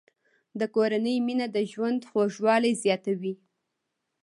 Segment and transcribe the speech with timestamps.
[0.59, 3.33] د کورنۍ مینه د ژوند خوږوالی زیاتوي.